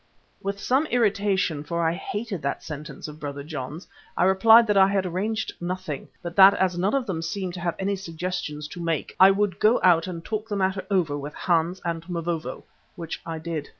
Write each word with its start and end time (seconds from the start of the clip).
With 0.41 0.59
some 0.59 0.87
irritation, 0.87 1.63
for 1.63 1.87
I 1.87 1.93
hated 1.93 2.41
that 2.41 2.63
sentence 2.63 3.07
of 3.07 3.19
Brother 3.19 3.43
John's, 3.43 3.87
I 4.17 4.23
replied 4.23 4.65
that 4.65 4.75
I 4.75 4.87
had 4.87 5.05
arranged 5.05 5.53
nothing, 5.61 6.07
but 6.23 6.35
that 6.37 6.55
as 6.55 6.75
none 6.75 6.95
of 6.95 7.05
them 7.05 7.21
seemed 7.21 7.53
to 7.53 7.59
have 7.61 7.75
any 7.77 7.95
suggestions 7.95 8.67
to 8.69 8.81
make, 8.83 9.15
I 9.19 9.29
would 9.29 9.59
go 9.59 9.79
out 9.83 10.07
and 10.07 10.25
talk 10.25 10.49
the 10.49 10.55
matter 10.55 10.83
over 10.89 11.15
with 11.19 11.35
Hans 11.35 11.81
and 11.85 12.01
Mavovo, 12.09 12.63
which 12.95 13.21
I 13.27 13.37
did. 13.37 13.69